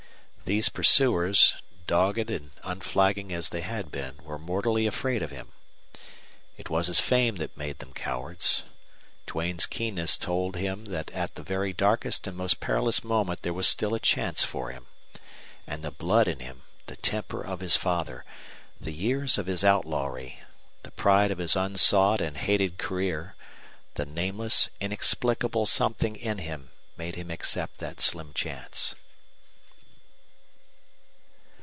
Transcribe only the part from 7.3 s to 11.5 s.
that made them cowards. Duane's keenness told him that at the